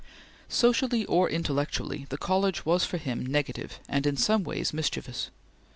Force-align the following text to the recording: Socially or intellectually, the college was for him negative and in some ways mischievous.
Socially 0.49 1.05
or 1.05 1.29
intellectually, 1.29 2.07
the 2.09 2.17
college 2.17 2.65
was 2.65 2.83
for 2.83 2.97
him 2.97 3.23
negative 3.23 3.79
and 3.87 4.07
in 4.07 4.17
some 4.17 4.43
ways 4.43 4.73
mischievous. 4.73 5.29